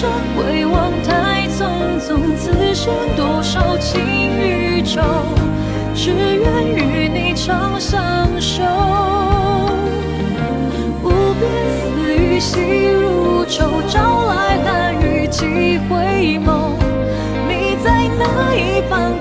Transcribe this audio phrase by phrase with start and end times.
[0.00, 4.00] 生回望太匆匆，此生多少情
[4.40, 4.98] 与愁，
[5.94, 8.62] 只愿与你长相守。
[11.04, 15.44] 无边丝雨细如愁，朝来寒雨几
[15.86, 16.72] 回眸，
[17.46, 19.12] 你在哪一方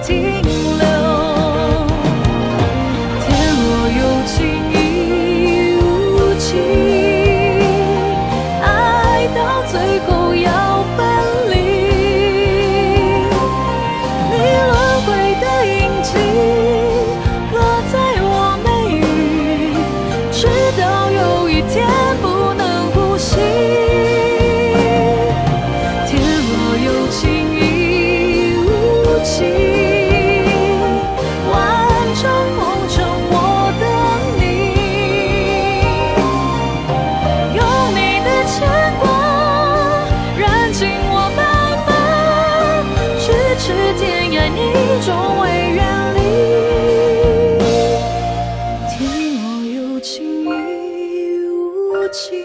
[51.90, 52.40] 无情，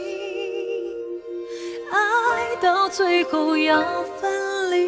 [1.90, 3.82] 爱到最后要
[4.18, 4.78] 分离。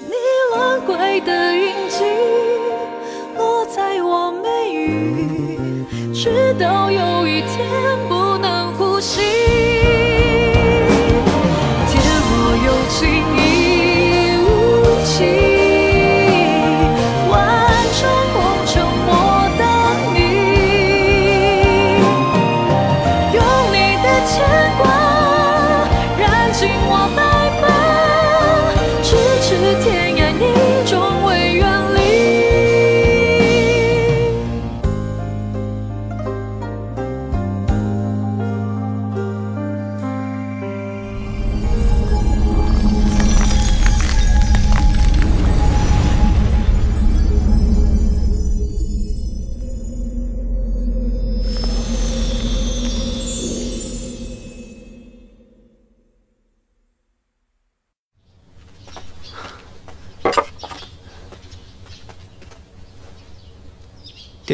[0.00, 0.14] 你
[0.54, 2.04] 轮回的印记
[3.36, 9.47] 落在我眉宇，直到有一天不能呼吸。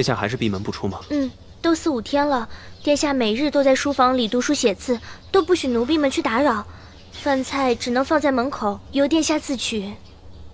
[0.04, 1.00] 下还是闭门不出吗？
[1.08, 1.30] 嗯，
[1.62, 2.46] 都四五天了，
[2.82, 5.00] 殿下每日都在书房里读书写字，
[5.32, 6.66] 都不许奴婢们去打扰。
[7.12, 9.90] 饭菜只能放在门口，由殿下自取。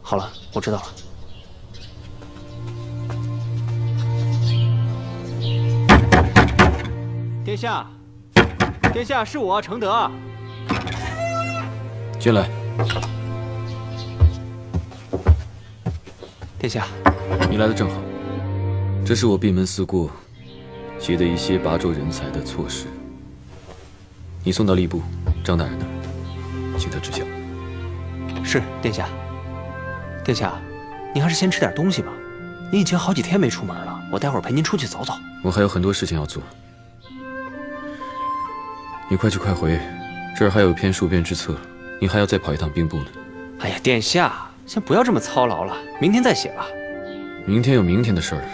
[0.00, 0.84] 好了，我知道了。
[7.44, 7.84] 殿下，
[8.92, 10.08] 殿下是我承德。
[12.20, 12.48] 进来，
[16.58, 16.86] 殿下，
[17.50, 18.09] 你来的正好。
[19.10, 20.08] 这是我闭门思过
[20.96, 22.86] 写的一些拔擢人才的措施，
[24.44, 25.02] 你送到吏部
[25.42, 27.24] 张大人那儿，请他知晓。
[28.44, 29.08] 是殿下。
[30.24, 30.52] 殿下，
[31.12, 32.12] 您还是先吃点东西吧。
[32.70, 35.12] 您已经好几天没出门了，我待会儿陪您出去走走。
[35.42, 36.40] 我还有很多事情要做，
[39.08, 39.76] 你快去快回，
[40.38, 41.56] 这儿还有篇戍边之策，
[42.00, 43.06] 你还要再跑一趟兵部呢。
[43.58, 46.64] 哎呀，殿下，先不要这么操劳了，明天再写吧。
[47.44, 48.44] 明天有明天的事儿，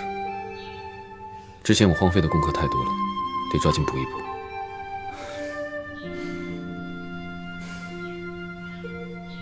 [1.66, 2.90] 之前我荒废的功课太多了，
[3.52, 4.10] 得抓紧补一补。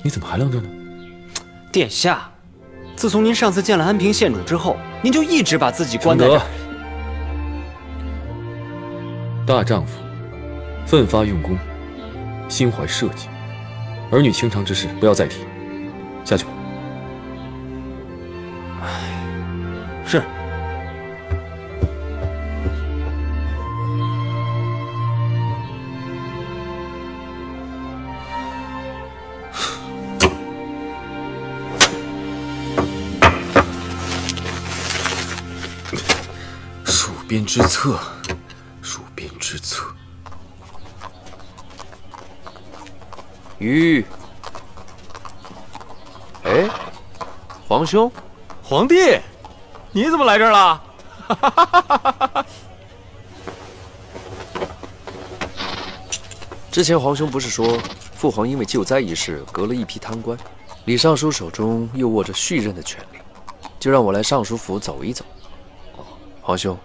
[0.02, 0.66] 你怎么还愣着呢？
[1.70, 2.30] 殿下，
[2.96, 6.50] 自从您上次见了安平县主之后，您就一直把自己关在这承儿。
[9.46, 10.00] 大丈夫，
[10.86, 11.58] 奋发用功，
[12.48, 13.28] 心怀社稷，
[14.10, 15.40] 儿女情长之事不要再提。
[16.24, 16.53] 下去吧。
[37.34, 37.98] 边之策，
[38.80, 39.92] 戍边之策。
[43.58, 44.06] 吁！
[46.44, 46.70] 哎，
[47.66, 48.08] 皇兄，
[48.62, 49.18] 皇帝，
[49.90, 50.80] 你怎么来这儿了？
[56.70, 57.76] 之前皇兄不是说
[58.14, 60.38] 父皇因为救灾一事革了一批贪官，
[60.84, 63.18] 李尚书手中又握着续任的权力，
[63.80, 65.24] 就让我来尚书府走一走。
[65.96, 66.04] 哦，
[66.40, 66.78] 皇兄，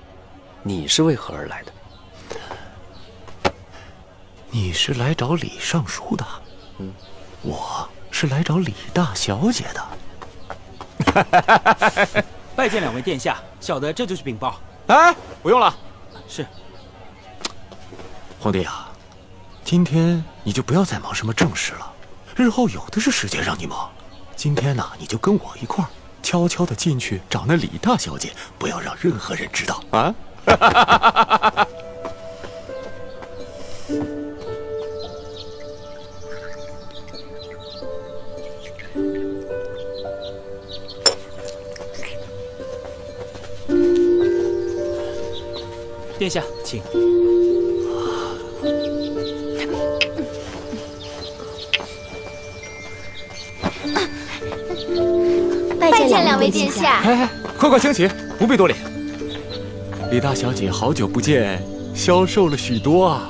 [0.63, 1.71] 你是为何而来的？
[4.51, 6.25] 你是来找李尚书的，
[6.79, 6.91] 嗯，
[7.41, 9.85] 我是来找李大小姐的。
[12.56, 14.59] 拜见两位殿下，小的这就去禀报。
[14.88, 15.73] 哎，不用了。
[16.27, 16.45] 是，
[18.39, 18.89] 皇帝啊，
[19.63, 21.94] 今天你就不要再忙什么正事了，
[22.35, 23.89] 日后有的是时间让你忙。
[24.35, 25.88] 今天呢，你就跟我一块儿，
[26.21, 30.13] 悄悄的进去找那李大小姐，不要让任何人知道啊。
[46.19, 46.81] 殿下，请。
[55.80, 57.00] 拜见两位殿下。
[57.06, 58.75] 哎哎，快快请起，不必多礼。
[60.11, 61.63] 李大小姐，好久不见，
[61.94, 63.29] 消瘦了许多啊。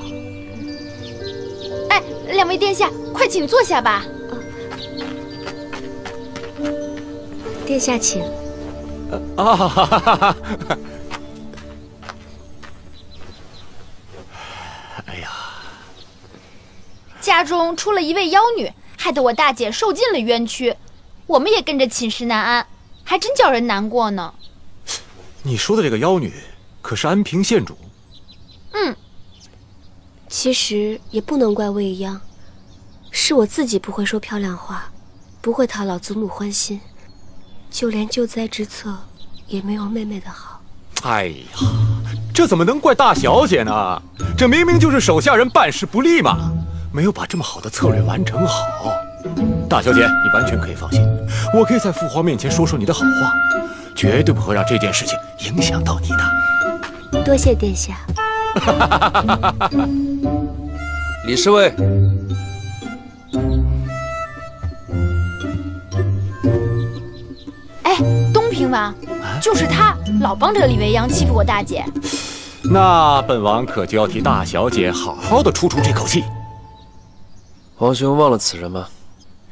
[1.90, 4.02] 哎，两位殿下，快请坐下吧。
[7.66, 8.22] 殿下请。
[9.36, 10.36] 啊哈哈哈哈！
[15.04, 15.30] 哎呀，
[17.20, 20.74] 家中出了一位妖女，害得我大姐受尽了冤屈，
[21.26, 22.66] 我们也跟着寝食难安，
[23.04, 24.32] 还真叫人难过呢。
[25.42, 26.32] 你说的这个妖女，
[26.82, 27.76] 可是安平县主？
[28.72, 28.96] 嗯，
[30.28, 32.20] 其实也不能怪未央，
[33.10, 34.90] 是我自己不会说漂亮话，
[35.40, 36.80] 不会讨老祖母欢心，
[37.70, 38.96] 就连救灾之策
[39.46, 40.60] 也没有妹妹的好。
[41.02, 41.58] 哎呀，
[42.32, 44.02] 这怎么能怪大小姐呢？
[44.36, 46.52] 这明明就是手下人办事不力嘛，
[46.92, 48.92] 没有把这么好的策略完成好。
[49.68, 51.06] 大小姐，你完全可以放心，
[51.54, 53.32] 我可以在父皇面前说说你的好话，
[53.94, 56.49] 绝对不会让这件事情影响到你的。
[57.24, 57.98] 多谢殿下。
[61.26, 61.68] 李侍卫，
[67.82, 67.96] 哎，
[68.32, 68.94] 东平王，
[69.40, 71.84] 就是他，老帮着李未央欺负我大姐。
[72.62, 76.24] 那本王可就要替大小姐好好的出出这口气。
[77.76, 78.86] 皇兄忘了此人吗？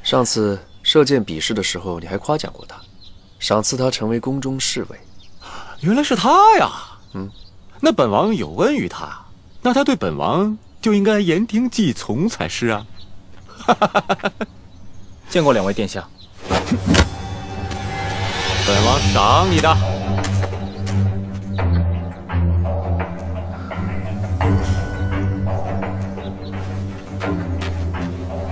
[0.02, 2.76] 上次射箭比试的时候，你还夸奖过他，
[3.38, 4.99] 赏赐他成为宫中侍卫。
[5.81, 6.70] 原来是他呀！
[7.14, 7.31] 嗯，
[7.80, 9.08] 那本王有恩于他，
[9.62, 12.84] 那他对本王就应该言听计从才是啊！
[15.30, 16.04] 见过两位殿下。
[18.66, 19.76] 本王赏你的。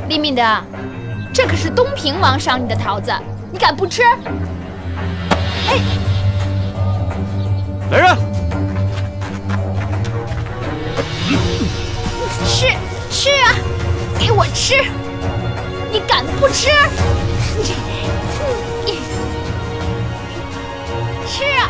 [0.09, 0.43] 李敏德，
[1.35, 3.13] 这可是东平王赏你的桃子，
[3.53, 4.03] 你敢不吃？
[5.69, 5.81] 哎，
[7.91, 8.46] 来人！
[12.47, 12.67] 吃
[13.11, 13.55] 吃啊，
[14.19, 14.75] 给我吃！
[15.93, 16.71] 你敢不吃？
[17.59, 17.75] 你
[18.87, 19.01] 你
[21.27, 21.69] 吃啊，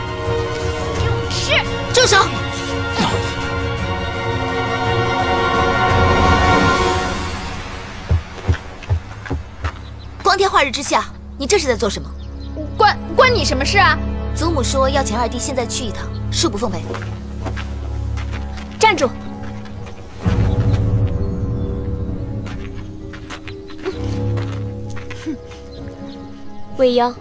[0.99, 1.52] 给我吃！
[1.93, 2.17] 住手！
[10.23, 11.05] 光天化日之下，
[11.38, 12.08] 你这是在做什么？
[12.76, 13.99] 关关你什么事啊？
[14.34, 16.82] 祖母说要请二弟现在去一趟，恕不奉陪。
[18.78, 19.11] 站住！
[26.76, 27.14] 未央，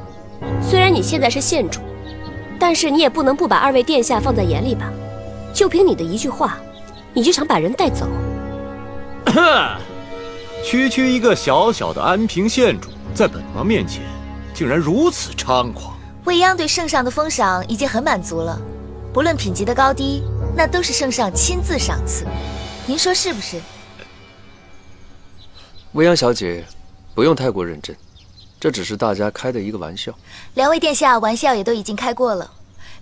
[0.62, 1.80] 虽然你现在是县主，
[2.60, 4.92] 但是你也不能不把二位殿下放在眼里吧？
[5.54, 6.58] 就凭你的一句话，
[7.14, 8.06] 你就想把人带走？
[10.64, 14.02] 区区一个小小的安平县主，在本王面前
[14.54, 15.96] 竟然如此猖狂！
[16.26, 18.60] 未央对圣上的封赏已经很满足了，
[19.14, 20.22] 不论品级的高低，
[20.54, 22.26] 那都是圣上亲自赏赐。
[22.86, 23.62] 您说是不是？
[25.94, 26.66] 未央小姐，
[27.14, 27.96] 不用太过认真，
[28.66, 30.12] 这只是大家开的一个玩笑。
[30.56, 32.50] 两位殿下玩笑也都已经开过了，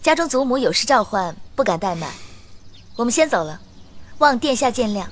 [0.02, 2.10] 家中祖母有事召唤，不敢怠慢。
[2.98, 3.58] 我们先走了，
[4.18, 5.06] 望殿下见谅。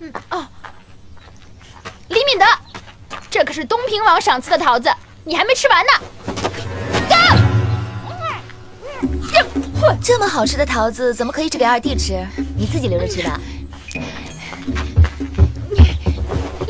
[0.00, 0.44] 嗯哦，
[2.08, 2.44] 李敏德，
[3.30, 5.92] 这可是东平王赏赐的桃子，你还没吃完呢。
[10.02, 12.26] 这么好吃的桃子，怎么可以只给二弟吃？
[12.56, 13.40] 你自己留着吃吧。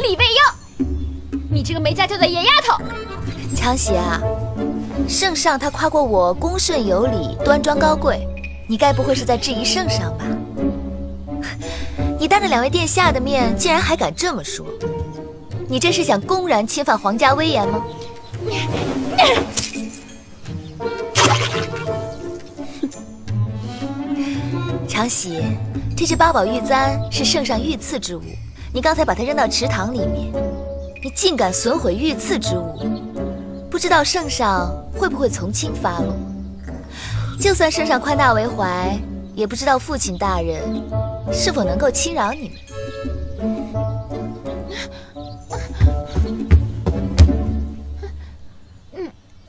[0.08, 0.54] 李未央，
[1.50, 2.80] 你这个没家教的野丫头！
[3.56, 4.20] 强喜啊，
[5.08, 8.24] 圣上他夸过我恭顺有礼、端庄高贵，
[8.68, 10.24] 你该不会是在质疑圣上吧？
[12.20, 14.64] 你当着两位殿下的面，竟然还敢这么说，
[15.68, 17.82] 你这是想公然侵犯皇家威严吗？
[24.86, 25.42] 常喜，
[25.96, 28.22] 这只八宝玉簪是圣上御赐之物，
[28.76, 30.30] 你刚才把它扔到池塘里面，
[31.02, 32.76] 你竟敢损毁御赐之物，
[33.70, 36.14] 不知道圣上会不会从轻发落？
[37.40, 38.94] 就算圣上宽大为怀，
[39.34, 40.60] 也不知道父亲大人
[41.32, 42.58] 是否能够轻饶你们。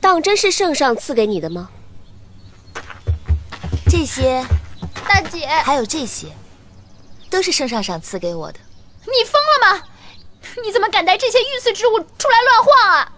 [0.00, 1.68] 当真是圣上赐给你的吗？
[3.90, 4.42] 这些
[5.06, 6.28] 大姐，还有这些，
[7.28, 8.58] 都是圣上赏赐给我的。
[9.08, 9.82] 你疯了吗？
[10.64, 13.12] 你怎么敢带这些御赐之物出来乱晃啊？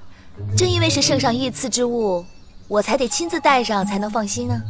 [0.57, 2.25] 正因为是圣上御赐之物，
[2.69, 4.61] 我才得亲自带上才能放心呢。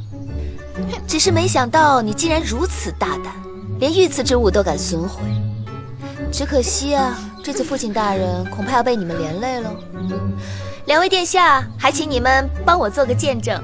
[1.07, 3.35] 只是没想到你竟然如此大胆，
[3.79, 5.21] 连御赐之物都敢损毁。
[6.33, 9.73] 只可惜啊，这次父亲大人恐怕要被你们连累了。
[10.87, 13.63] 两位殿下，还请你们帮我做个见证。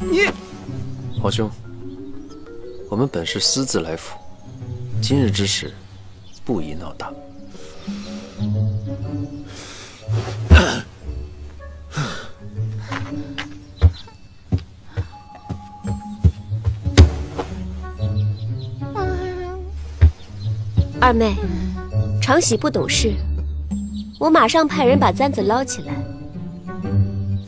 [0.00, 0.28] 你，
[1.20, 1.50] 皇兄，
[2.90, 4.16] 我们本是私自来府，
[5.00, 5.72] 今日之事
[6.46, 7.12] 不宜闹大。
[21.00, 21.34] 二妹，
[22.22, 23.12] 常喜不懂事，
[24.20, 25.92] 我马上派人把簪子捞起来。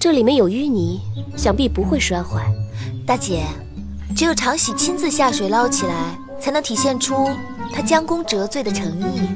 [0.01, 1.01] 这里面有淤泥，
[1.37, 2.53] 想必不会摔坏。
[3.07, 3.45] 大姐，
[4.17, 7.31] 只有常喜亲自下水捞起来，才能体现出
[7.73, 9.29] 他将功折罪的诚意。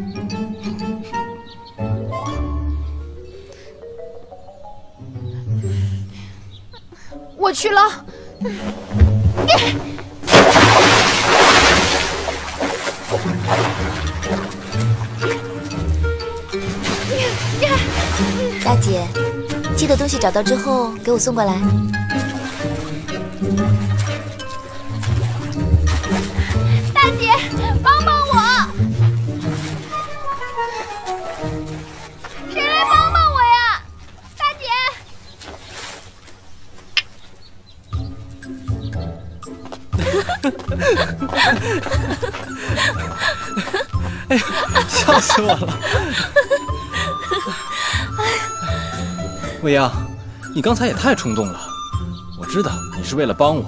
[7.37, 7.83] 我去捞。
[18.65, 19.07] 大姐，
[19.77, 21.61] 记得东西找到之后给我送过来。
[49.63, 49.91] 未央，
[50.55, 51.61] 你刚才也太冲动了。
[52.37, 53.65] 我知道你是为了帮我，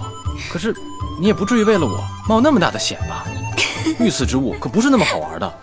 [0.50, 0.74] 可是
[1.20, 3.24] 你也不至于为了我冒那么大的险吧？
[4.00, 5.54] 御赐之物可不是那么好玩的。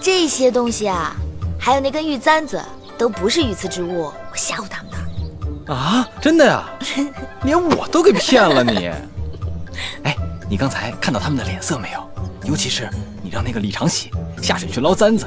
[0.00, 1.14] 这些东西啊，
[1.60, 2.60] 还有那根玉簪子，
[2.98, 5.72] 都不是御赐之物，我吓唬他们的。
[5.72, 6.64] 啊，真的呀？
[7.44, 8.90] 连我都给骗了你！
[10.02, 10.16] 哎，
[10.50, 12.02] 你刚才看到他们的脸色没有？
[12.44, 12.90] 尤其是
[13.22, 14.10] 你让那个李长喜
[14.42, 15.26] 下水去捞簪子，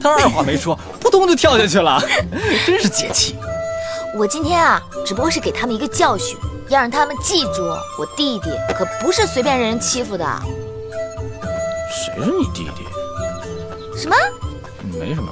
[0.00, 2.02] 他二话没说，扑通就跳下去了，
[2.66, 3.36] 真是解气。
[4.16, 6.36] 我今天啊，只不过是给他们一个教训，
[6.68, 7.62] 要让他们记住，
[7.98, 10.26] 我弟弟可不是随便任人欺负的。
[11.92, 12.84] 谁是你弟弟？
[13.96, 14.16] 什么？
[14.98, 15.30] 没什么。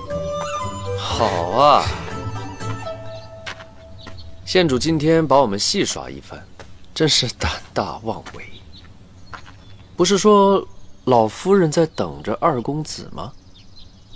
[0.99, 1.85] 好啊，
[4.45, 6.39] 县主今天把我们戏耍一番，
[6.95, 8.45] 真是胆大妄为。
[9.97, 10.65] 不是说
[11.07, 13.33] 老夫人在等着二公子吗？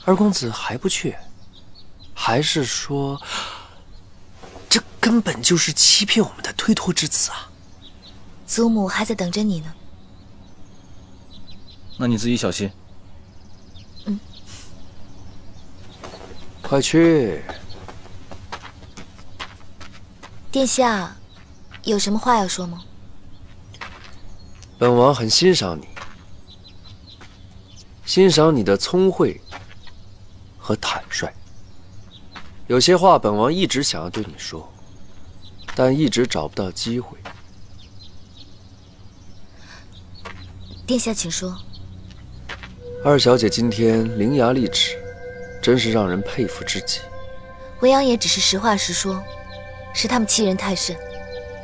[0.04, 1.16] 二公子还不去，
[2.14, 3.20] 还是说
[4.68, 7.50] 这根本就是欺骗我们的推脱之词啊？
[8.46, 9.74] 祖母还在等着你呢。
[11.98, 12.70] 那你自己小心。
[14.06, 14.18] 嗯
[16.62, 17.42] 快去！
[20.50, 21.16] 殿下，
[21.84, 22.82] 有什么话要说吗？
[24.78, 25.86] 本王很欣赏你，
[28.04, 29.40] 欣赏你的聪慧
[30.62, 31.28] 和坦率。
[32.68, 34.72] 有些话本王一直想要对你说，
[35.74, 37.18] 但一直找不到机会。
[40.86, 41.58] 殿下，请说。
[43.04, 44.96] 二小姐今天伶牙俐齿，
[45.60, 47.00] 真是让人佩服至极。
[47.80, 49.20] 未央也只是实话实说，
[49.92, 50.96] 是他们欺人太甚。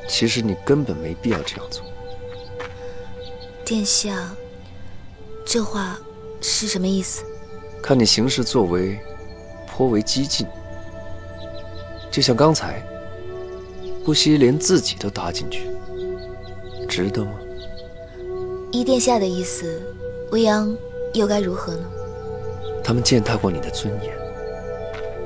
[0.09, 1.85] 其实你根本没必要这样做。
[3.65, 4.35] 殿下，
[5.47, 5.97] 这话
[6.41, 7.23] 是什么意思？
[7.83, 8.99] 看你行事作为
[9.67, 10.47] 颇为激进，
[12.11, 12.83] 就像刚才，
[14.05, 15.69] 不惜连自己都搭进去，
[16.89, 17.33] 值得吗？
[18.73, 19.81] 依殿下的意思，
[20.31, 20.77] 未央
[21.15, 21.85] 又该如何呢？
[22.85, 24.13] 他们践踏过你的尊严，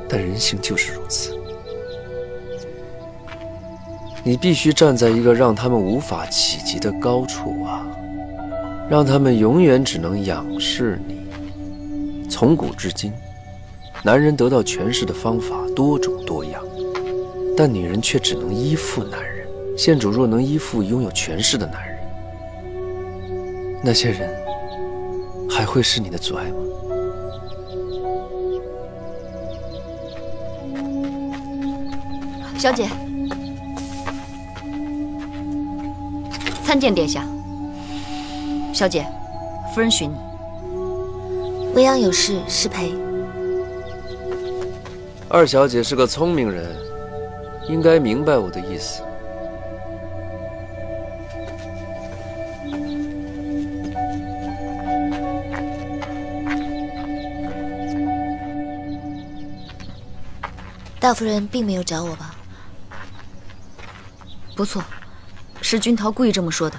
[0.09, 1.37] 但人性就是如此。
[4.25, 7.85] 你必须站在一个让他们无法企及的高处啊，
[8.89, 11.22] 让他们永远只能仰视你。
[12.33, 13.13] 从古至今，
[14.03, 16.65] 男人得到权势的方法多种多样，
[17.55, 19.47] 但女人却只能依附男人。
[19.77, 21.99] 县主若能依附拥有权势的男人，
[23.85, 24.35] 那些人
[25.51, 26.57] 还会是你的阻碍吗？
[32.57, 32.89] 小姐，
[36.65, 37.27] 参见殿下。
[38.73, 39.07] 小姐，
[39.75, 40.32] 夫人寻你。
[41.75, 42.93] 未央有事，失陪。
[45.27, 46.77] 二小姐是个聪明人，
[47.67, 49.03] 应该明白我的意思。
[61.01, 62.35] 大夫人并没有找我吧？
[64.55, 64.85] 不错，
[65.63, 66.79] 是君桃故意这么说的。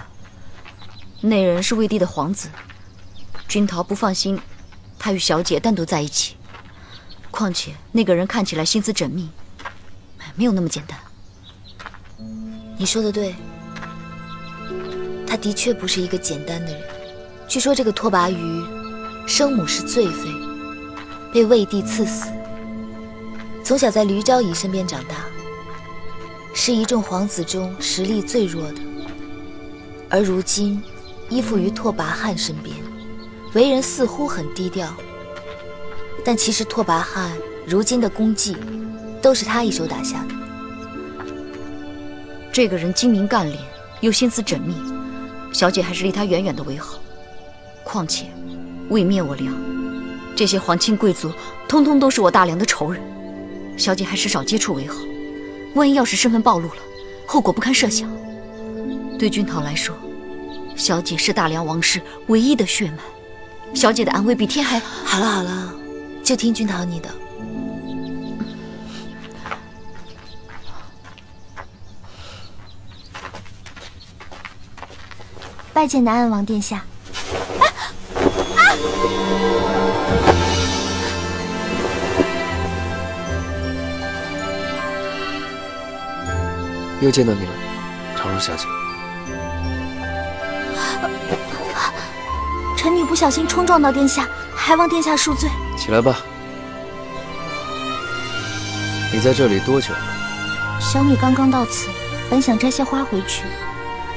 [1.19, 2.47] 那人是魏帝的皇子，
[3.47, 4.39] 君桃不放心
[5.03, 6.37] 他与小姐单独在一起。
[7.29, 9.27] 况且那个人看起来心思缜密，
[10.33, 10.97] 没有那么简单。
[12.77, 13.35] 你说的对，
[15.27, 16.81] 他的确不是一个简单的人。
[17.49, 18.65] 据说这个拓跋余
[19.27, 20.29] 生母是罪妃，
[21.33, 22.31] 被魏帝赐死。
[23.61, 25.25] 从小在驴昭仪身边长大，
[26.53, 28.79] 是一众皇子中实力最弱的。
[30.09, 30.81] 而如今
[31.29, 32.73] 依附于拓跋翰身边，
[33.53, 34.91] 为人似乎很低调，
[36.25, 37.31] 但其实拓跋翰
[37.67, 38.57] 如今的功绩
[39.21, 40.33] 都是他一手打下的。
[42.51, 43.59] 这个人精明干练，
[44.01, 44.75] 又心思缜密，
[45.51, 46.99] 小姐还是离他远远的为好。
[47.83, 48.25] 况且，
[48.89, 49.53] 为灭我梁，
[50.35, 51.31] 这些皇亲贵族
[51.67, 52.99] 通通都是我大梁的仇人。
[53.77, 54.97] 小姐还是少接触为好，
[55.75, 56.81] 万一要是身份暴露了，
[57.27, 58.09] 后果不堪设想。
[59.19, 59.95] 对君桃来说，
[60.75, 62.97] 小姐是大梁王室唯一的血脉，
[63.73, 64.79] 小姐的安危比天还……
[65.03, 65.73] 好了好了，
[66.23, 67.09] 就听君桃你的。
[75.73, 76.81] 拜见南安王殿下。
[87.01, 87.51] 又见到你了，
[88.15, 88.65] 长荣小姐。
[92.83, 95.49] 臣女不小心冲撞到殿下，还望殿下恕罪。
[95.77, 96.19] 起来吧。
[99.09, 100.81] 你在这里多久了？
[100.81, 101.87] 小女刚刚到此，
[102.29, 103.45] 本想摘些花回去，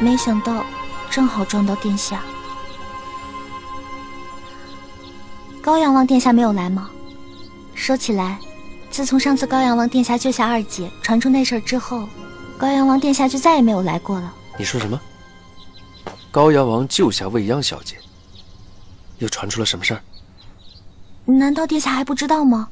[0.00, 0.66] 没想到
[1.08, 2.20] 正好撞到殿下。
[5.62, 6.90] 高阳王殿下没有来吗？
[7.72, 8.36] 说起来，
[8.90, 12.08] 自从上次高阳王殿下救下二姐，传出那事儿之后。
[12.58, 14.34] 高阳王殿下就再也没有来过了。
[14.58, 15.00] 你说什么？
[16.32, 17.96] 高阳王救下未央小姐，
[19.18, 20.02] 又传出了什么事儿？
[21.24, 22.68] 难道殿下还不知道吗？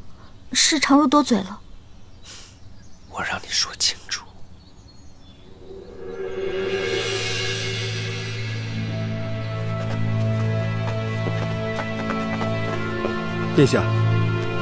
[0.52, 1.60] 是长入多嘴了。
[3.10, 4.24] 我让你说清楚。
[13.56, 13.82] 殿下，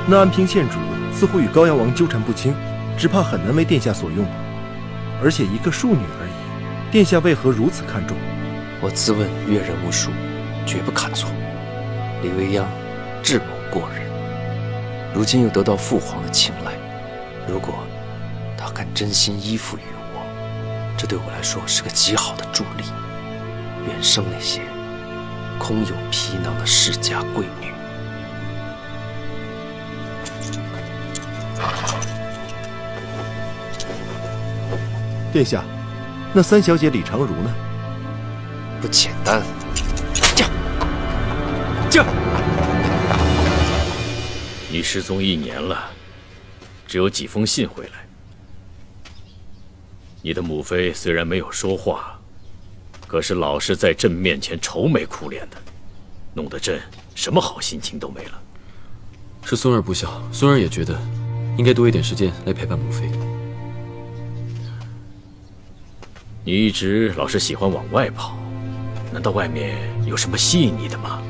[0.07, 0.79] 那安平县主
[1.15, 2.55] 似乎与高阳王纠缠不清，
[2.97, 4.25] 只怕很难为殿下所用。
[5.23, 8.17] 而且一个庶女而已，殿下为何如此看重？
[8.81, 10.11] 我自问阅人无数，
[10.67, 11.31] 绝不看错。
[12.23, 12.67] 李未央
[13.21, 14.03] 智谋过人，
[15.13, 16.73] 如今又得到父皇的青睐，
[17.49, 17.75] 如果
[18.57, 19.81] 她肯真心依附于
[20.15, 22.85] 我，这对我来说是个极好的助力，
[23.89, 24.61] 远胜那些
[25.59, 27.73] 空有皮囊的世家贵女。
[35.33, 35.65] 殿下，
[36.33, 37.51] 那三小姐李长如呢？
[38.81, 39.43] 不简单。
[41.93, 42.09] 驾驾！
[44.71, 45.91] 你失踪一年了，
[46.87, 47.93] 只有几封信回来。
[50.23, 52.19] 你的母妃虽然没有说话，
[53.07, 55.57] 可是老是在朕面前愁眉苦脸的，
[56.33, 56.81] 弄得朕
[57.15, 58.41] 什么好心情都没了。
[59.45, 60.99] 是孙儿不孝，孙儿也觉得
[61.59, 63.11] 应该多一点时间来陪伴母妃。
[66.43, 68.39] 你一直老是喜欢往外跑，
[69.13, 69.77] 难道外面
[70.07, 71.23] 有什么吸引你的吗？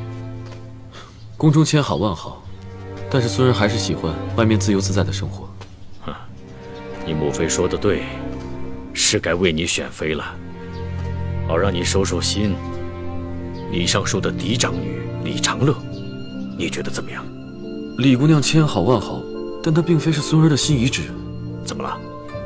[1.42, 2.40] 宫中千好万好，
[3.11, 5.48] 但是孙儿还是喜欢外面自由自在的生活。
[6.02, 6.14] 哼，
[7.05, 8.05] 你母妃说的对，
[8.92, 10.24] 是该为你选妃了，
[11.48, 12.55] 好让你收收心。
[13.72, 15.74] 李尚书的嫡长女李长乐，
[16.57, 17.24] 你觉得怎么样？
[17.98, 19.20] 李姑娘千好万好，
[19.64, 21.12] 但她并非是孙儿的心仪之人。
[21.64, 21.98] 怎么了？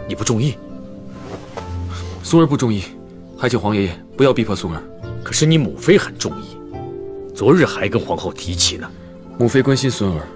[0.08, 0.54] 你不中意？
[2.22, 2.84] 孙儿不中意，
[3.36, 4.82] 还请皇爷爷不要逼迫孙儿。
[5.22, 6.55] 可是你母妃很中意，
[7.36, 8.90] 昨日还跟皇后提起呢。
[9.38, 10.26] 母妃关心孙儿，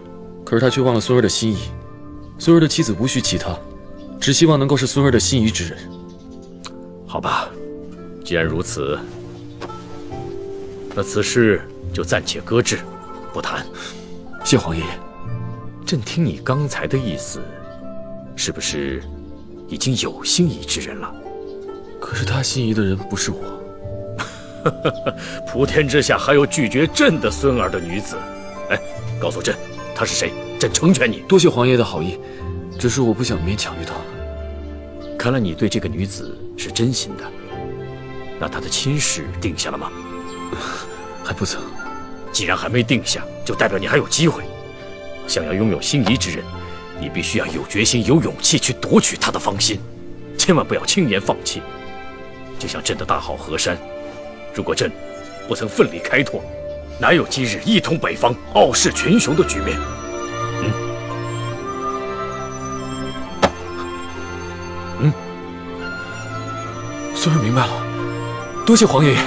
[0.45, 1.57] 可是她却忘了孙儿的心意。
[2.39, 3.59] 孙儿的妻子无需其他，
[4.21, 5.79] 只希望能够是孙儿的心仪之人。
[7.07, 7.49] 好吧，
[8.23, 8.99] 既然如此，
[10.95, 12.81] 那此事就暂且搁置，
[13.33, 13.65] 不谈。
[14.45, 14.89] 谢皇爷爷。
[15.87, 17.41] 朕听你刚才的意思，
[18.37, 19.03] 是不是
[19.69, 21.11] 已经有心仪之人了？
[21.99, 23.60] 可是他心仪的人不是我。
[25.47, 28.17] 普天之下还有拒绝朕的孙儿的女子？
[28.71, 28.79] 哎，
[29.21, 29.55] 告诉朕，
[29.95, 30.33] 她是谁？
[30.59, 31.21] 朕成全你。
[31.29, 32.19] 多谢皇爷的好意，
[32.79, 33.95] 只是我不想勉强于她。
[35.19, 37.25] 看来你对这个女子是真心的。
[38.39, 39.91] 那她的亲事定下了吗？
[41.25, 41.61] 还不曾。
[42.33, 44.43] 既然还没定下，就代表你还有机会。
[45.27, 46.45] 想要拥有心仪之人，
[47.01, 49.81] 你必须要有决心、有勇气去夺取她的芳心，
[50.39, 51.61] 千万不要轻言放弃。
[52.59, 53.77] 就像朕的大好河山，
[54.55, 54.91] 如果朕
[55.49, 56.43] 不曾奋力开拓，
[56.99, 59.79] 哪有今日一统北方、傲视群雄的局面？
[60.63, 60.73] 嗯，
[65.01, 65.13] 嗯，
[67.15, 67.73] 孙儿明白了，
[68.67, 69.19] 多谢皇爷爷。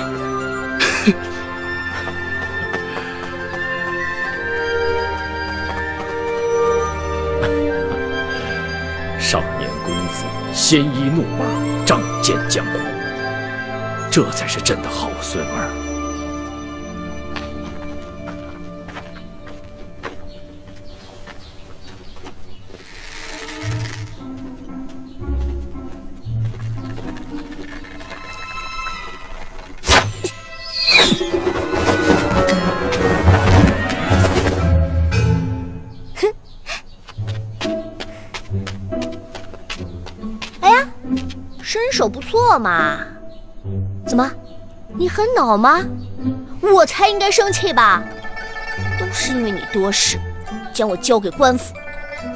[9.19, 11.45] 少年公子，鲜衣怒马，
[11.85, 12.77] 仗剑江湖，
[14.13, 15.71] 这才是朕的好孙儿。
[40.61, 40.87] 哎呀，
[41.63, 42.99] 身手不错嘛！
[44.95, 45.79] 你很恼吗？
[46.61, 48.01] 我才应该生气吧！
[48.99, 50.19] 都是因为你多事，
[50.73, 51.73] 将我交给官府，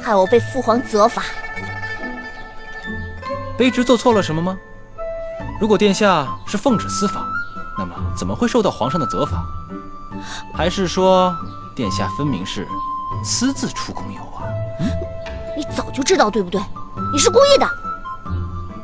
[0.02, 1.22] 害我被父皇责罚。
[3.56, 4.56] 卑职做错了什么吗？
[5.60, 7.26] 如果殿下是奉旨司法，
[7.76, 9.42] 那么怎么会受到皇上的责罚？
[10.54, 11.34] 还是说，
[11.74, 12.66] 殿下分明是
[13.24, 14.44] 私自出宫游啊？
[15.56, 16.60] 你早就知道对不对？
[17.12, 17.68] 你是故意的。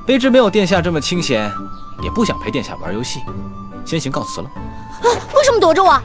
[0.07, 1.51] 卑职没有殿下这么清闲，
[2.03, 3.21] 也不想陪殿下玩游戏，
[3.85, 4.51] 先行告辞了。
[4.55, 6.01] 啊，为什么躲着我？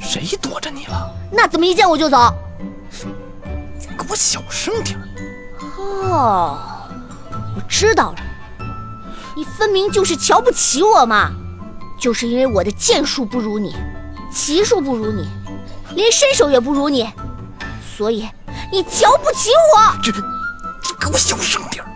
[0.00, 1.10] 谁躲着你了？
[1.30, 2.34] 那怎么一见我就走？
[3.98, 5.08] 给我小声点儿。
[5.78, 6.58] 哦，
[7.56, 8.16] 我知道了，
[9.34, 11.30] 你分明就是瞧不起我嘛！
[11.98, 13.76] 就是因为我的剑术不如你，
[14.30, 15.28] 骑术不如你，
[15.94, 17.10] 连身手也不如你，
[17.96, 18.28] 所以
[18.70, 19.96] 你瞧不起我。
[20.02, 20.12] 这，
[20.82, 21.88] 这给我小声点儿。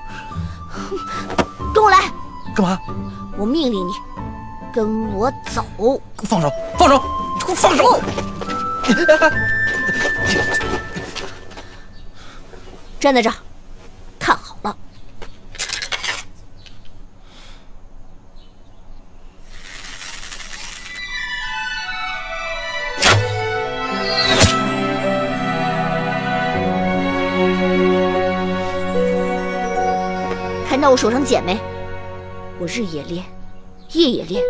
[1.75, 2.11] 跟我来。
[2.57, 2.81] 干嘛？
[3.37, 3.93] 我命令你，
[4.73, 5.63] 跟我走。
[5.77, 6.51] 给我放手！
[6.79, 7.03] 放手！
[7.35, 8.01] 你给我放手！
[12.99, 13.37] 站在这儿，
[14.19, 14.75] 看好了。
[30.67, 31.61] 看到我手上茧没？
[32.67, 33.25] 我日也练，
[33.93, 34.43] 夜也练，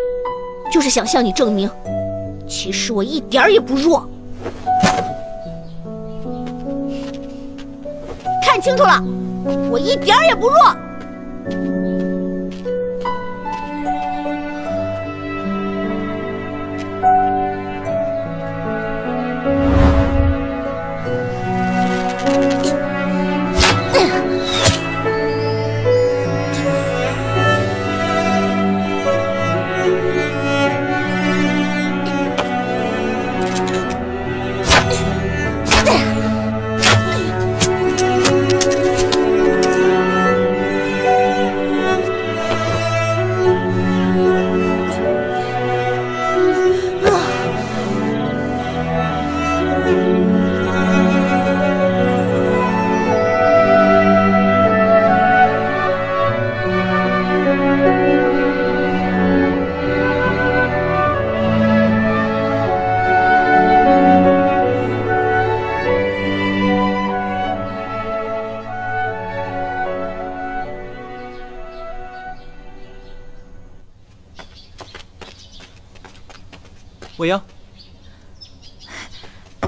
[0.72, 1.68] 就是想向你证明，
[2.48, 4.08] 其实我一点儿也不弱。
[8.42, 9.04] 看清楚了，
[9.70, 10.74] 我一点儿也不弱。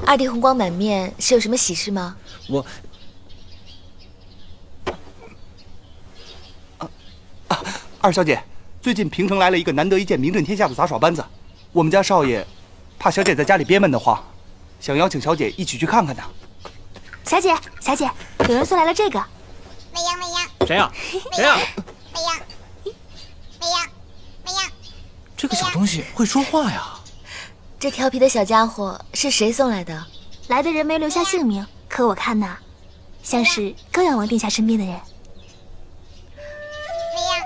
[0.09, 2.17] 二弟红光满面，是有什么喜事吗？
[2.47, 2.65] 我
[6.79, 6.89] 啊
[7.47, 7.63] 啊
[8.01, 8.43] 二小姐，
[8.81, 11.23] 最近平城来了一个难得一见、名震天下的杂耍班子，
[11.71, 12.43] 我们家少爷
[12.97, 14.19] 怕小姐在家里憋闷的慌，
[14.79, 16.23] 想邀请小姐一起去看看呢。
[17.23, 18.09] 小姐，小姐，
[18.47, 19.23] 有人送来了这个。
[19.93, 20.91] 未央，未央，谁呀？
[21.35, 21.59] 谁呀？
[22.15, 22.35] 未央，
[23.61, 23.87] 未央，
[24.47, 24.71] 未央，
[25.37, 26.98] 这个小东西会说话呀！
[27.79, 30.05] 这调皮的小家伙是谁送来的？
[30.49, 32.57] 来的人没留下姓名，可我看呐，
[33.23, 34.93] 像是高阳王殿下身边的人。
[36.35, 37.39] 未央，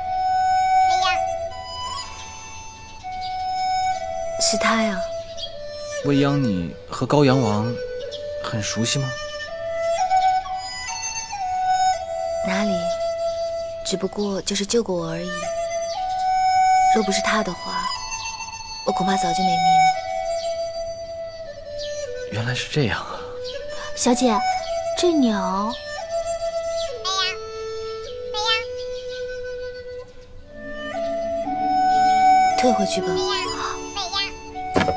[0.90, 1.14] 未央，
[4.42, 5.00] 是他呀。
[6.06, 7.72] 未央，你和高阳王
[8.44, 9.08] 很熟悉吗？
[12.48, 12.72] 哪里？
[13.86, 15.30] 只不过就是救过我而已。
[16.96, 17.86] 若不是他的话，
[18.88, 20.03] 我恐怕早就没命了。
[22.34, 23.22] 原来是这样啊！
[23.96, 24.36] 小姐，
[24.98, 25.72] 这鸟……
[32.60, 33.08] 退回去吧。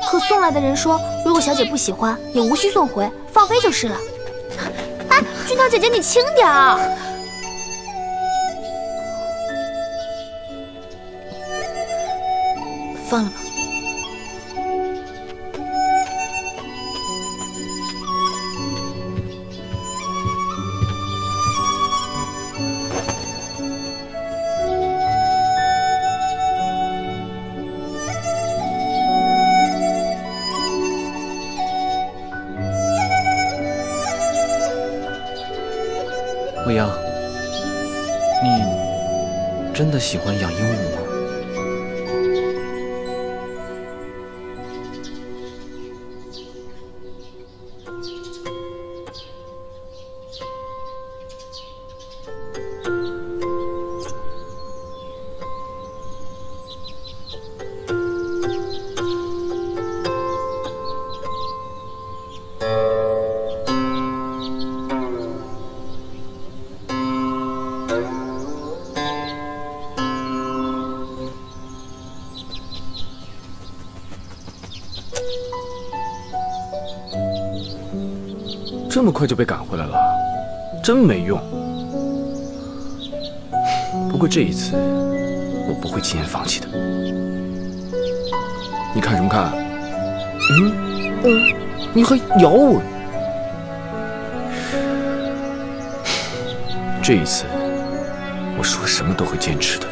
[0.09, 3.97] 可送来的人说，如果小姐不喜欢，也无需送回，放飞就是了。
[5.09, 6.79] 哎，君桃姐姐，你轻点儿。
[13.07, 13.46] 放了吧。
[79.27, 79.99] 就被赶回来了，
[80.81, 81.37] 真没用。
[84.09, 84.75] 不过这一次，
[85.67, 86.67] 我不会轻言放弃的。
[88.95, 89.51] 你看什么看？
[90.49, 90.71] 嗯
[91.23, 91.53] 嗯，
[91.93, 92.81] 你还咬我？
[97.03, 97.43] 这一次，
[98.57, 99.87] 我说什么都会坚持的。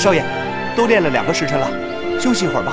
[0.00, 0.24] 少爷，
[0.74, 1.70] 都练了两个时辰了，
[2.18, 2.72] 休息一会儿吧。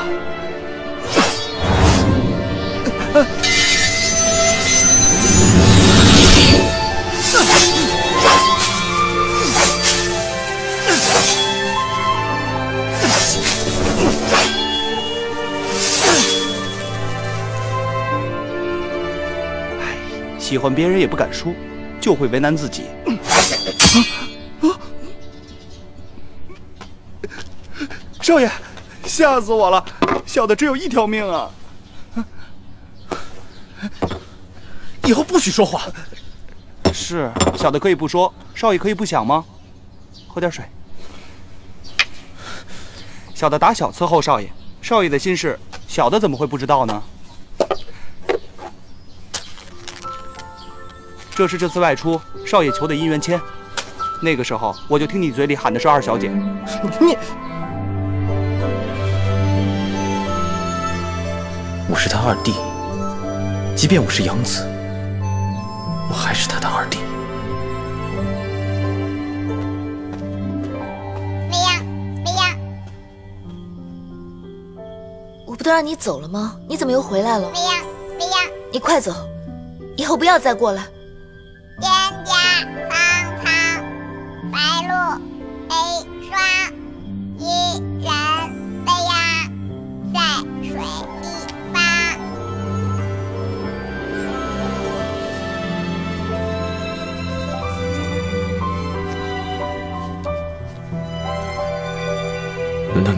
[20.39, 21.53] 喜欢别人也不敢说，
[21.99, 22.85] 就会为难自己。
[28.37, 28.51] 少爷，
[29.03, 29.83] 吓死我了！
[30.27, 31.49] 小的只有一条命啊！
[35.05, 35.81] 以后不许说话。
[36.93, 39.43] 是，小的可以不说，少爷可以不想吗？
[40.27, 40.63] 喝点水。
[43.33, 44.47] 小的打小伺候少爷，
[44.83, 47.01] 少爷的心事，小的怎么会不知道呢？
[51.31, 53.41] 这是这次外出少爷求的姻缘签，
[54.21, 56.29] 那个时候我就听你嘴里喊的是二小姐。
[56.99, 57.17] 你，
[61.89, 62.53] 我是他二弟，
[63.73, 64.67] 即便我是养子，
[66.09, 66.99] 我还是他的二弟。
[71.49, 71.85] 未央，
[72.25, 72.59] 未央，
[75.45, 76.57] 我不都让你走了吗？
[76.67, 77.47] 你怎么又回来了？
[77.47, 77.73] 未央，
[78.19, 78.33] 未央，
[78.69, 79.13] 你快走，
[79.95, 80.83] 以后不要再过来。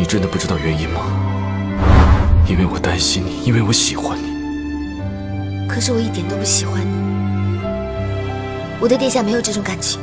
[0.09, 1.01] 真的不知道原因吗？
[2.47, 5.67] 因为我担心你，因为我喜欢你。
[5.67, 7.59] 可是我一点都不喜欢你，
[8.81, 10.01] 我对殿下没有这种感情。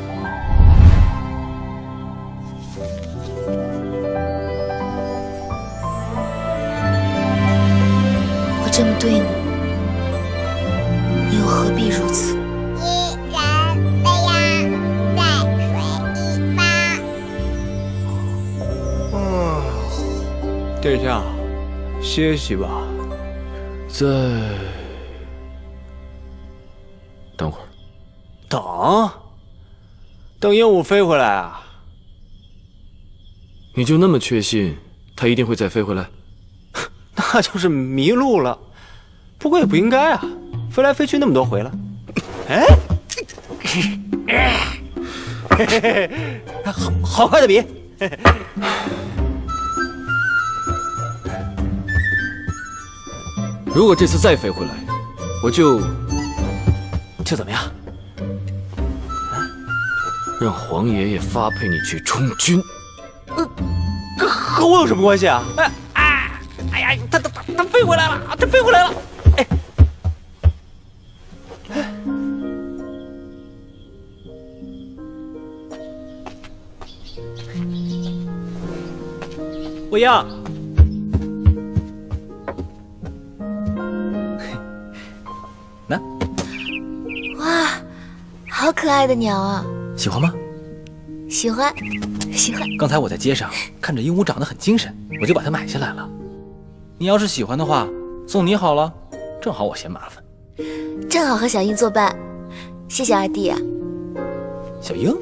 [8.63, 9.25] 我这么对你，
[20.81, 21.21] 殿下，
[22.01, 22.69] 歇息吧。
[23.87, 24.05] 再
[27.35, 27.65] 等会儿。
[28.47, 29.09] 等？
[30.39, 31.61] 等鹦鹉飞回来啊？
[33.73, 34.77] 你就那么确信
[35.15, 36.07] 它一定会再飞回来？
[37.15, 38.57] 那就是迷路了。
[39.39, 40.23] 不过也不应该啊，
[40.71, 41.71] 飞来飞去那么多回了。
[42.47, 42.65] 哎，
[43.63, 43.81] 嘿
[45.67, 47.63] 嘿嘿，好好快的笔。
[53.77, 54.71] 如果这次再飞回来，
[55.43, 55.79] 我就
[57.23, 57.61] 就怎么样？
[60.41, 62.59] 让黄爷爷发配你去充军。
[63.35, 63.47] 呃，
[64.17, 65.43] 这和我有什么关系啊？
[65.57, 66.39] 哎哎
[66.71, 68.91] 哎呀，他他他他飞回来了，他飞回来了！
[69.37, 69.45] 哎，
[79.91, 80.25] 未央，
[87.47, 87.69] 哇，
[88.49, 89.65] 好可爱的鸟啊！
[89.95, 90.33] 喜欢吗？
[91.29, 91.73] 喜欢，
[92.33, 92.63] 喜欢。
[92.77, 96.07] 刚才我在街上看着鹦鹉长得很精神，我就把它买下来了。
[96.97, 97.87] 你要是喜欢的话，
[98.27, 98.91] 送你好了，
[99.41, 100.21] 正好我嫌麻烦。
[101.09, 102.13] 正好和小英作伴，
[102.89, 103.57] 谢谢二弟啊。
[104.81, 105.15] 小英，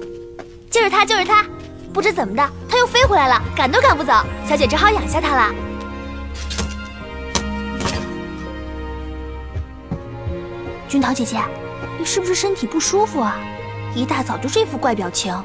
[0.72, 1.46] 就是他，就是他。
[1.94, 4.14] 不知怎么的，他又飞回来了，赶都赶不走，
[4.50, 5.56] 小姐只好养下他了。
[10.90, 11.65] 君桃姐姐，你
[12.06, 13.36] 是不是身体不舒服啊？
[13.96, 15.36] 一大早就这副怪表情。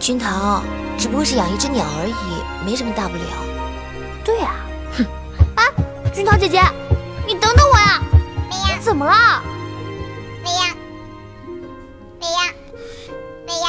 [0.00, 0.62] 君桃，
[0.98, 3.22] 只不过是养一只鸟而已，没什么大不了。
[4.24, 4.56] 对呀，
[4.96, 5.04] 哼！
[5.54, 5.62] 啊，
[6.12, 6.60] 君桃姐姐，
[7.26, 8.02] 你等等我呀！
[8.50, 9.42] 你怎么了？
[10.42, 10.74] 美呀，
[12.18, 12.52] 美呀，
[13.46, 13.68] 美呀。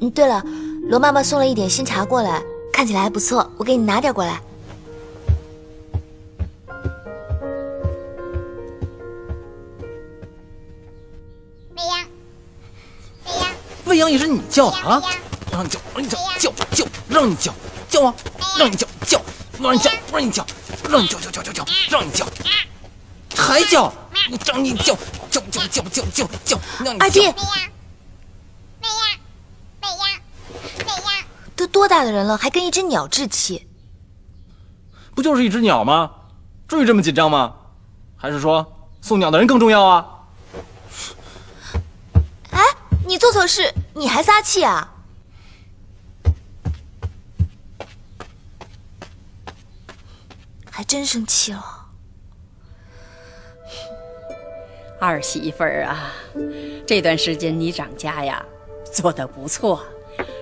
[0.00, 0.42] 嗯，对了，
[0.88, 4.40] 罗妈妈送了一点新茶过来，看起来还不错，我给你拿点过来。
[14.08, 15.02] 也是你叫的啊？
[15.50, 17.52] 让你叫，让你叫，叫叫，让你叫，
[17.88, 18.14] 叫啊！
[18.58, 19.20] 让你叫叫，
[19.60, 20.46] 让你叫，让你叫，
[20.88, 22.26] 让你叫叫叫叫叫，让你叫，
[23.36, 23.92] 还叫！
[24.30, 24.96] 我让你叫
[25.30, 27.34] 叫叫叫叫叫叫，让你二弟，未央，
[28.80, 29.18] 未央，
[29.82, 30.20] 未央，
[30.86, 31.24] 未央。
[31.54, 33.68] 都多大的人了，还跟一只鸟置气？
[35.14, 36.10] 不就是一只鸟吗？
[36.66, 37.54] 至于这么紧张吗？
[38.16, 40.06] 还是说送鸟的人更重要啊？
[42.50, 42.60] 哎，
[43.12, 44.90] 你做错事，你还撒气啊？
[50.70, 51.62] 还真生气了。
[54.98, 56.10] 二媳妇儿啊，
[56.86, 58.42] 这段时间你掌家呀，
[58.90, 59.84] 做得不错，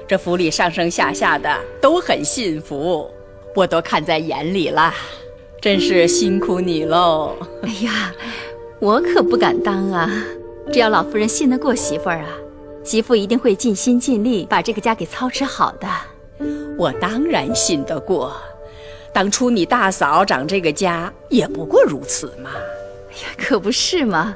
[0.06, 1.52] 这府里上上下下的
[1.82, 3.12] 都很信服，
[3.56, 4.94] 我都看在眼里了，
[5.60, 7.36] 真是辛苦你喽。
[7.64, 8.14] 哎呀，
[8.78, 10.08] 我可不敢当啊！
[10.72, 12.28] 只要老夫人信得过媳妇儿啊，
[12.82, 15.88] 媳妇一定会尽心尽力把这个家给操持好的。
[16.78, 18.34] 我当然信得过，
[19.12, 22.50] 当初你大嫂掌这个家也不过如此嘛。
[23.10, 24.34] 哎呀，可不是嘛！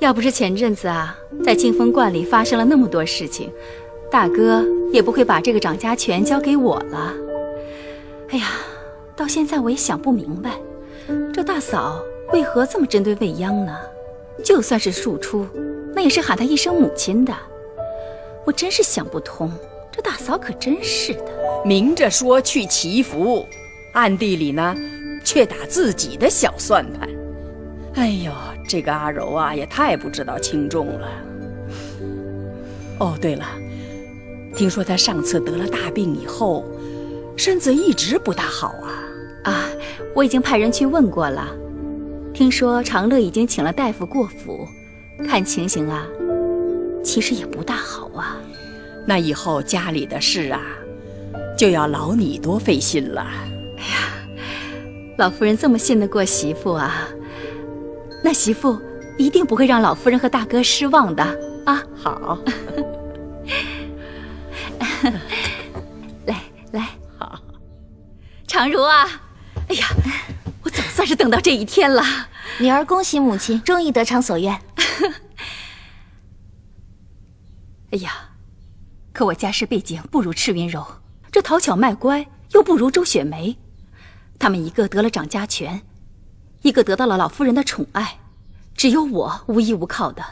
[0.00, 3.52] 要不是前阵子啊，在清风观里发生了那么多事情，
[4.10, 7.14] 大哥也不会把这个掌家权交给我了。
[8.30, 8.46] 哎呀，
[9.14, 10.58] 到现在我也想不明白，
[11.32, 12.02] 这大嫂
[12.32, 13.78] 为何这么针对未央呢？
[14.42, 15.46] 就算是庶出，
[15.94, 17.32] 那也是喊她一声母亲的。
[18.44, 19.50] 我真是想不通，
[19.92, 21.24] 这大嫂可真是的，
[21.64, 23.46] 明着说去祈福，
[23.92, 24.74] 暗地里呢，
[25.24, 27.08] 却打自己的小算盘。
[27.94, 28.32] 哎呦，
[28.68, 31.08] 这个阿柔啊，也太不知道轻重了。
[32.98, 33.44] 哦，对了，
[34.54, 36.64] 听说她上次得了大病以后，
[37.36, 39.04] 身子一直不大好啊。
[39.44, 39.70] 啊，
[40.14, 41.48] 我已经派人去问过了，
[42.32, 44.68] 听说长乐已经请了大夫过府，
[45.26, 46.06] 看情形啊，
[47.02, 48.36] 其实也不大好啊。
[49.06, 50.60] 那以后家里的事啊，
[51.56, 53.26] 就要劳你多费心了。
[53.78, 54.12] 哎呀，
[55.18, 57.08] 老夫人这么信得过媳妇啊。
[58.22, 58.78] 那媳妇
[59.18, 61.22] 一定不会让老夫人和大哥失望的
[61.64, 61.82] 啊！
[61.96, 62.38] 好，
[66.26, 66.36] 来
[66.72, 66.88] 来，
[67.18, 67.40] 好，
[68.46, 69.08] 常如啊，
[69.68, 69.86] 哎呀，
[70.62, 72.02] 我总算是等到这一天了。
[72.58, 74.54] 女儿恭喜母亲，终于得偿所愿。
[77.92, 78.30] 哎呀，
[79.12, 80.86] 可我家世背景不如赤云柔，
[81.32, 83.58] 这讨巧卖乖又不如周雪梅，
[84.38, 85.82] 他们一个得了掌家权。
[86.62, 88.20] 一个得到了老夫人的宠爱，
[88.76, 90.22] 只有我无依无靠的。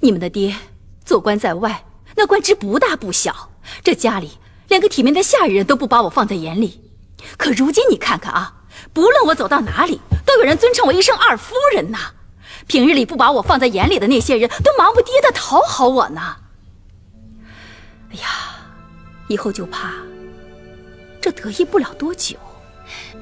[0.00, 0.54] 你们的爹
[1.02, 3.50] 做官在外，那官职不大不小，
[3.82, 4.32] 这家里
[4.68, 6.92] 连个体面的下人都不把我放在眼里。
[7.38, 12.12] 可如今你看看啊，不论我走到哪里，都有人尊称我一声二夫人呐。
[12.66, 16.36] 平日里不把我放在眼里的那些人都忙不迭的讨好我呢。
[18.16, 18.28] 哎呀，
[19.28, 19.92] 以后就怕
[21.20, 22.36] 这得意不了多久。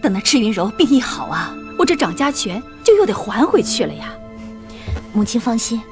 [0.01, 4.15] 等那赤云柔病一好啊，我这掌家权就又得还回去了呀。
[5.13, 5.83] 母亲放心，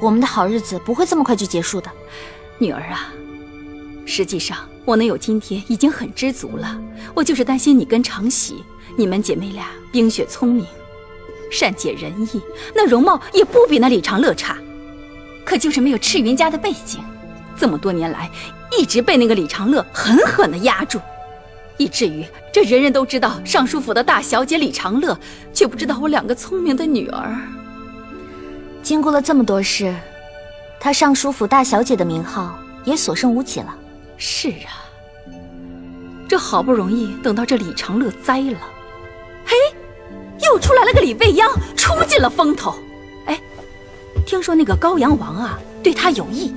[0.00, 1.90] 我们的好日子不会这么快就结束的。
[2.58, 3.12] 女儿啊，
[4.06, 6.80] 实际上我能有今天已经很知足了。
[7.14, 8.64] 我就是担心你跟常喜，
[8.96, 10.64] 你们姐妹俩冰雪聪明，
[11.50, 12.40] 善解人意，
[12.74, 14.56] 那容貌也不比那李长乐差，
[15.44, 17.02] 可就是没有赤云家的背景，
[17.56, 18.30] 这么多年来
[18.78, 21.00] 一直被那个李长乐狠狠地压住。
[21.78, 25.18] 以至于这人人都知道尚书府的大小姐李长乐，
[25.52, 27.34] 却不知道我两个聪明的女儿。
[28.82, 29.92] 经过了这么多事，
[30.78, 33.74] 她尚书府大小姐的名号也所剩无几了。
[34.16, 34.84] 是啊，
[36.28, 38.58] 这好不容易等到这李长乐栽了，
[39.44, 39.56] 嘿，
[40.44, 42.74] 又出来了个李未央，出尽了风头。
[43.26, 43.40] 哎，
[44.26, 46.54] 听说那个高阳王啊，对他有意。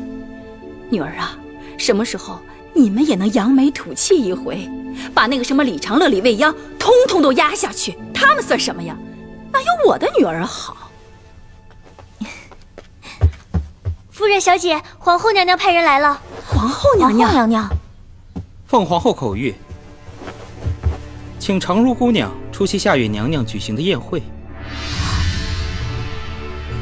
[0.90, 1.38] 女儿啊，
[1.78, 2.40] 什么时候
[2.74, 4.70] 你们也能扬眉吐气一回？
[5.14, 8.96] 把那个什么李长乐、李未央，通通都压下去，他们算什么呀？
[9.52, 10.90] 哪有我的女儿好？
[14.10, 16.22] 夫人、小姐，皇后娘娘派人来了。
[16.48, 17.70] 皇后娘娘，娘娘，
[18.66, 19.54] 奉皇后口谕，
[21.40, 24.24] 请常如姑娘出席夏月娘娘举行的宴会，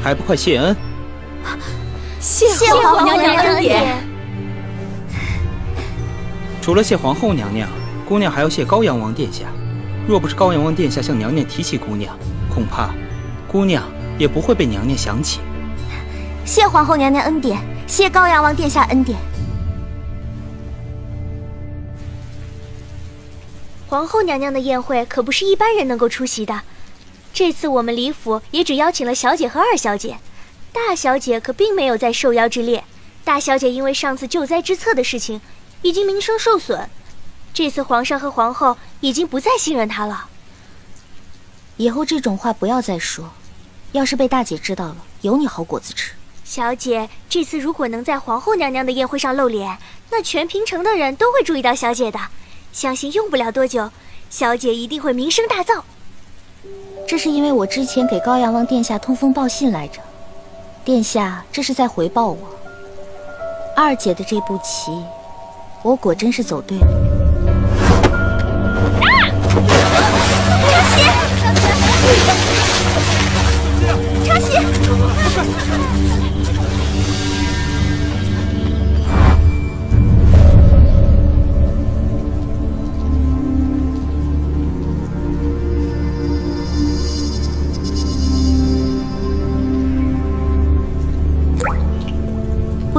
[0.02, 0.76] 还不快谢恩？
[2.24, 4.02] 谢皇后娘娘恩典。
[6.62, 7.68] 除了谢皇后娘娘。
[8.06, 9.46] 姑娘还要谢高阳王殿下，
[10.06, 12.14] 若不是高阳王殿下向娘娘提起姑娘，
[12.52, 12.90] 恐怕
[13.50, 13.82] 姑娘
[14.18, 15.40] 也不会被娘娘想起。
[16.44, 19.18] 谢皇后娘娘恩典，谢高阳王殿下恩典。
[23.88, 26.60] 皇后娘娘的宴会可不是一般人能够出席的，
[27.32, 30.18] 这次我们李府也只邀请了小姐和二小姐，
[30.74, 32.82] 大小姐可并没有在受邀之列。
[33.22, 35.40] 大小姐因为上次救灾之策的事情，
[35.82, 36.90] 已经名声受损。
[37.52, 40.26] 这次皇上和皇后已经不再信任她了。
[41.76, 43.30] 以后这种话不要再说，
[43.92, 46.14] 要是被大姐知道了，有你好果子吃。
[46.42, 49.78] 小姐，这次如果能在皇后娘娘的宴会上露脸，
[50.10, 52.18] 那全平城的人都会注意到小姐的。
[52.72, 53.92] 相信用不了多久，
[54.28, 55.82] 小姐一定会名声大噪。
[57.06, 60.00] 这是因为我之前给高阳王殿下通风报信来着，
[60.84, 62.36] 殿下这是在回报我。
[63.74, 65.02] 二姐的这步棋，
[65.82, 67.13] 我果真是走对了。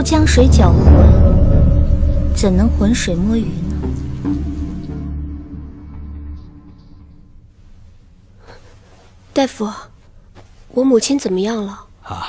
[0.05, 3.75] 不将水搅浑，怎能浑水摸鱼呢？
[9.33, 9.67] 大夫。
[10.67, 11.87] 我母亲怎么样了？
[12.03, 12.27] 啊，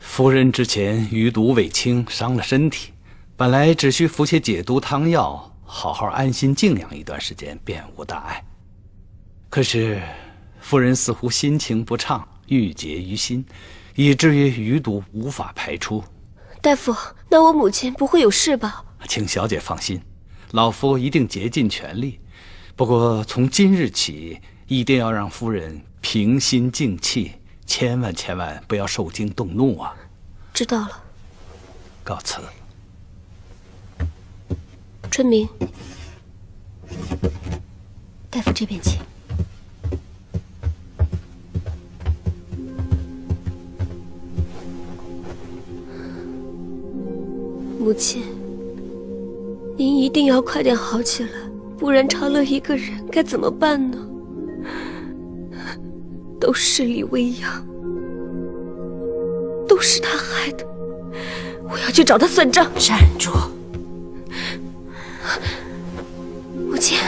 [0.00, 2.92] 夫人之前余毒未清，伤了身体，
[3.36, 8.44] 本来只需服些解毒汤药，好好安心静养一段时间，便无大碍。
[9.48, 10.02] 可是，
[10.58, 13.46] 夫人似乎心情不畅，郁结于心，
[13.94, 16.02] 以至于余毒无法排出。
[16.60, 16.94] 大夫，
[17.28, 18.84] 那我母亲不会有事吧？
[19.08, 20.00] 请小姐放心，
[20.52, 22.18] 老夫一定竭尽全力。
[22.74, 25.82] 不过从今日起，一定要让夫人。
[26.00, 27.32] 平心静气，
[27.66, 29.92] 千万千万不要受惊动怒啊！
[30.54, 31.02] 知道了。
[32.04, 32.40] 告辞。
[35.10, 35.48] 春明，
[38.30, 39.00] 大夫这边请。
[47.86, 48.20] 母亲，
[49.76, 51.28] 您一定要快点好起来，
[51.78, 53.96] 不然长乐一个人该怎么办呢？
[56.40, 57.64] 都是李未央，
[59.68, 60.66] 都是他害的，
[61.70, 62.68] 我要去找他算账。
[62.76, 63.30] 站住！
[66.68, 66.98] 母亲，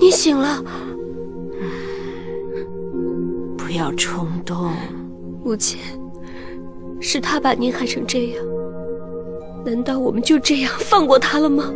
[0.00, 0.62] 你醒了。
[3.58, 4.72] 不要冲动。
[5.44, 5.80] 母亲，
[7.00, 8.44] 是他把您害成这样，
[9.64, 11.72] 难道我们就这样放过他了吗？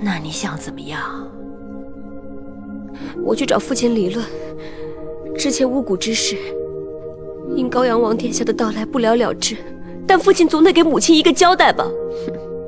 [0.00, 1.00] 那你想怎么样？
[3.22, 4.24] 我去找父亲理论。
[5.36, 6.36] 之前巫蛊之事，
[7.54, 9.56] 因高阳王殿下的到来不了了之，
[10.06, 11.84] 但父亲总得给母亲一个交代吧。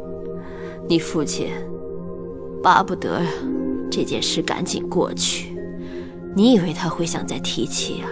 [0.89, 1.49] 你父亲
[2.63, 3.21] 巴不得
[3.91, 5.57] 这件事赶紧过去，
[6.35, 8.09] 你以为他会想再提起啊？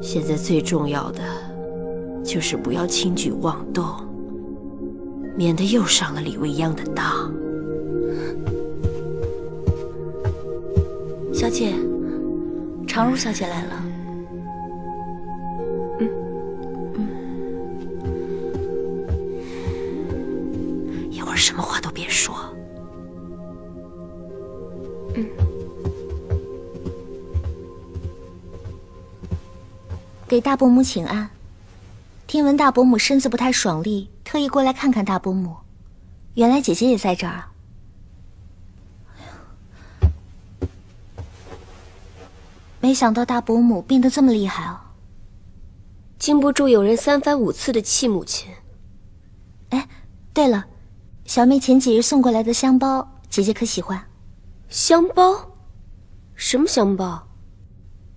[0.00, 1.20] 现在最重要的
[2.24, 3.84] 就是不要轻举妄动，
[5.36, 7.30] 免得又上了李未央的当。
[11.32, 11.74] 小姐，
[12.88, 13.82] 常如小姐来了。
[21.10, 22.34] 一会儿什么话都别说。
[30.26, 31.28] 给大伯母请安。
[32.26, 35.56] 听闻大伯母身子不太爽利，特意过来看看大伯母。
[36.34, 37.52] 原来姐姐也在这儿啊！
[42.80, 44.92] 没想到大伯母病得这么厉害啊！
[46.18, 48.50] 经不住有人三番五次的气母亲。
[49.70, 49.88] 哎，
[50.34, 50.66] 对了，
[51.24, 54.04] 小妹前几日送过来的香包，姐姐可喜欢？
[54.68, 55.52] 香包？
[56.34, 57.28] 什么香包？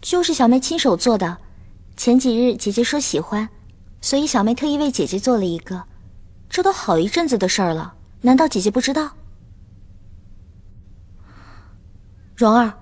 [0.02, 1.38] 就是小妹亲手做的。
[1.96, 3.48] 前几日姐姐说喜欢，
[4.02, 5.84] 所以小妹特意为姐姐做了一个。
[6.50, 9.12] 这都好一阵子的事儿了，难道姐姐不知道？
[12.36, 12.74] 蓉儿，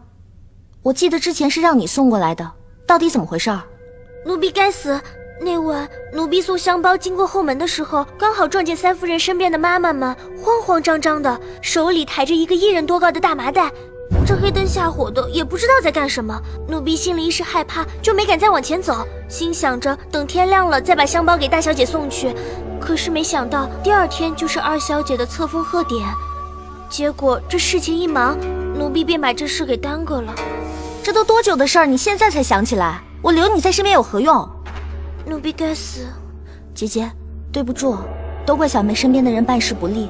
[0.82, 2.50] 我记得之前是让你送过来的，
[2.86, 3.62] 到底怎么回事儿？
[4.26, 5.00] 奴婢该死！
[5.40, 13.72] 那晚奴婢送香包经过后门的时候，刚好撞见三夫人身边的妈妈们慌慌张张的，手里抬着一个一人多高的大麻袋。
[14.26, 16.42] 这黑灯瞎火的，也不知道在干什么。
[16.68, 22.34] 奴婢心里一时害怕，就没敢再往前走，心想着等天亮了再把香包给大小姐送去。
[22.88, 26.08] 可是没想到第二天就是二小姐的册封贺典，
[26.90, 28.38] 结果这事情一忙，
[28.80, 30.34] 奴婢便把这事给耽搁了。
[31.04, 33.04] 这都多久的事儿，你现在才想起来？
[33.22, 34.50] 我留你在身边有何用？
[35.26, 36.08] 奴婢该死，
[36.74, 37.12] 姐姐，
[37.52, 37.98] 对不住，
[38.46, 40.08] 都怪小妹身边的人办事不力。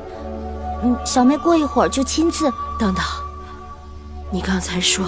[0.83, 2.45] 嗯，小妹过一会儿就亲自。
[2.77, 3.03] 等等，
[4.29, 5.03] 你刚才说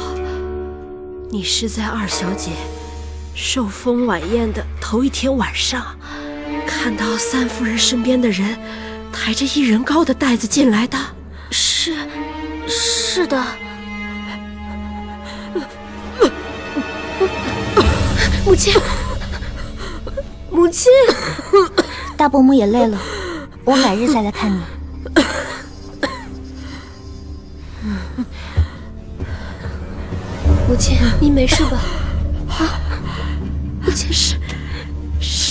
[1.29, 2.49] 你是在二小姐
[3.35, 5.85] 受封晚宴的头一天晚上，
[6.65, 8.57] 看到三夫人身边的人
[9.11, 10.97] 抬着一人高的袋子进来的？
[11.51, 11.93] 是，
[12.67, 13.43] 是的。
[18.45, 18.73] 母亲，
[20.49, 20.91] 母亲，
[22.17, 22.97] 大伯母也累了，
[23.63, 24.59] 我改日再来看你。
[30.67, 31.79] 母亲，你没事吧？
[32.49, 32.79] 啊，
[33.83, 34.35] 母亲是是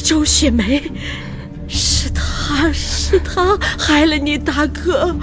[0.09, 0.91] 周雪梅，
[1.69, 5.15] 是她是她害了你大哥。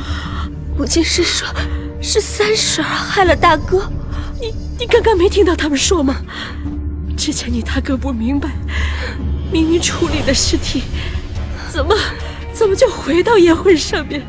[0.77, 1.47] 母亲是说，
[1.99, 3.91] 是三婶害了大哥。
[4.39, 6.17] 你你刚刚没听到他们说吗？
[7.17, 8.51] 之前你大哥不明白，
[9.51, 10.83] 明明处理的尸体，
[11.67, 11.97] 怎么
[12.53, 14.21] 怎么就回到烟灰上面？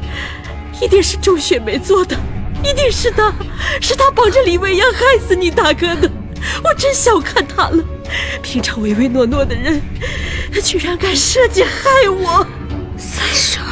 [0.81, 2.17] 一定是周雪梅做的，
[2.65, 3.31] 一定是她，
[3.79, 6.11] 是她绑着李未央害死你大哥的。
[6.65, 7.85] 我真小看她了，
[8.43, 9.81] 平常唯唯诺诺的人，
[10.63, 12.47] 居然敢设计害我。
[12.97, 13.63] 三婶，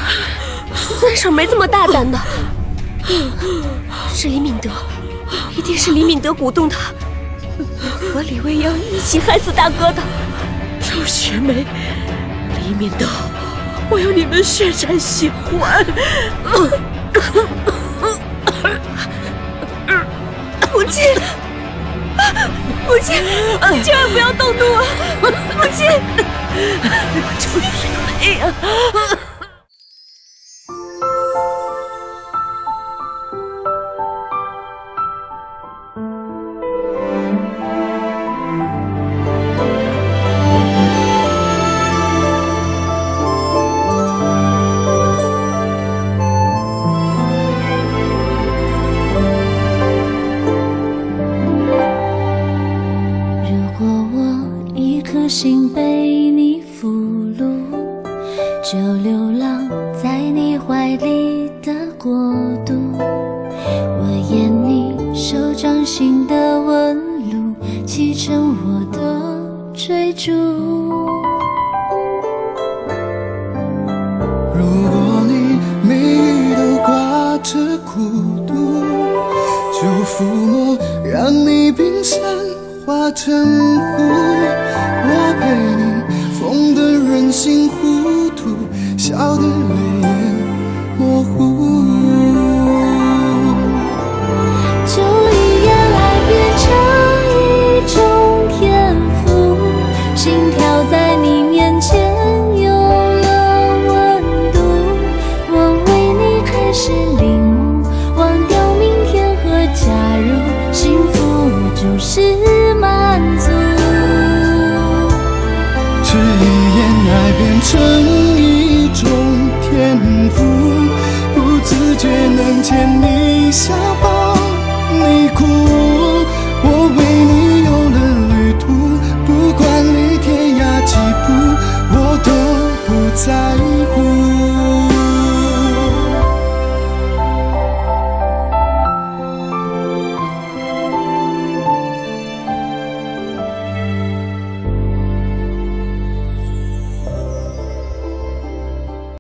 [0.75, 2.19] 三婶没这么大胆的，
[4.15, 4.71] 是李敏德，
[5.57, 6.79] 一定是李敏德鼓动他。
[8.13, 10.03] 和李未央一起害死大哥的
[10.81, 11.65] 周雪梅、
[12.63, 13.07] 李敏德，
[13.91, 15.85] 我要你们血债血还！
[20.73, 21.03] 母亲，
[22.87, 23.17] 母亲，
[23.73, 24.85] 你千万不要动怒啊！
[25.57, 25.89] 母亲，
[27.39, 27.89] 周雪
[28.21, 28.53] 梅呀！
[65.85, 66.97] 心的纹
[67.31, 67.55] 路，
[67.85, 68.99] 砌成我的
[69.75, 70.33] 追逐。
[74.55, 77.93] 如果你眉宇都挂着孤
[78.47, 78.55] 独，
[79.73, 82.19] 就抚摸，让你冰山
[82.87, 83.45] 化成
[83.79, 84.24] 湖。